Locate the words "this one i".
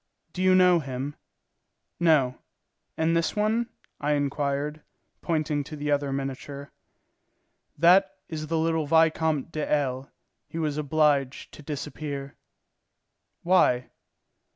3.15-4.13